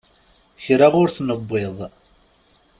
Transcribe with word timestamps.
Kra 0.63 0.87
ur 1.01 1.07
t-newwiḍ. 1.15 1.77